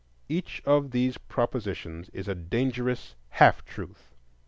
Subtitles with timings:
[0.27, 4.15] Each of these propositions is a dangerous half truth.